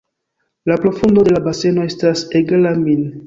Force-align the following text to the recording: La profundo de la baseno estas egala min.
La 0.65 0.77
profundo 0.85 1.21
de 1.27 1.35
la 1.35 1.43
baseno 1.49 1.85
estas 1.91 2.27
egala 2.43 2.73
min. 2.87 3.05